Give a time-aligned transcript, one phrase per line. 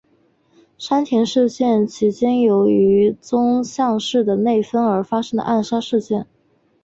[0.79, 6.25] 山田事件其间由于宗像氏的内纷而发生的暗杀事件。